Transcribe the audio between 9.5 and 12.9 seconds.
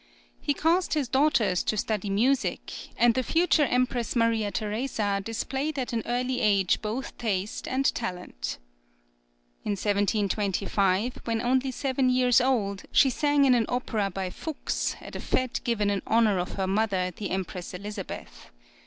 In 1725, when only seven years old,